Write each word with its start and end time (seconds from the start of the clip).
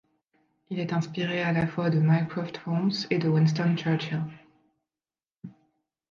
Il 0.71 0.79
est 0.79 0.93
inspiré 0.93 1.43
à 1.43 1.51
la 1.51 1.67
fois 1.67 1.91
de 1.91 1.99
Mycroft 1.99 2.59
Holmes 2.65 2.89
et 3.11 3.19
de 3.19 3.29
Winston 3.29 3.75
Churchill. 3.77 4.23